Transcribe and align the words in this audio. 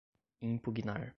impugnar 0.41 1.09